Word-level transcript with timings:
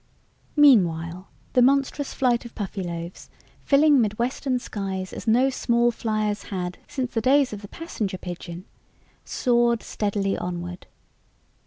Meanwhile, 0.55 1.29
the 1.53 1.61
monstrous 1.61 2.11
flight 2.11 2.43
of 2.43 2.55
Puffyloaves, 2.55 3.29
filling 3.59 4.01
midwestern 4.01 4.57
skies 4.57 5.13
as 5.13 5.27
no 5.27 5.51
small 5.51 5.91
fliers 5.91 6.45
had 6.45 6.79
since 6.87 7.13
the 7.13 7.21
days 7.21 7.53
of 7.53 7.61
the 7.61 7.67
passenger 7.67 8.17
pigeon, 8.17 8.65
soared 9.25 9.83
steadily 9.83 10.35
onward. 10.35 10.87